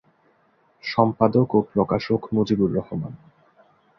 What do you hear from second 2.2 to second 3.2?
Mujibur Rahman.